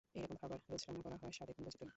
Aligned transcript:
একই 0.09 0.19
রকম 0.23 0.37
খাবার 0.41 0.57
রোজ 0.71 0.81
রান্না 0.85 1.01
করা 1.05 1.17
হয়, 1.21 1.33
স্বাদে 1.37 1.51
কোনো 1.57 1.65
বৈচিত্র্য 1.69 1.85
নেই। 1.85 1.89